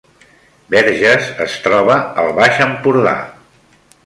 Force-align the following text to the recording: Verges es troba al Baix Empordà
Verges 0.75 1.27
es 1.45 1.59
troba 1.67 1.99
al 2.23 2.33
Baix 2.41 2.59
Empordà 2.69 3.15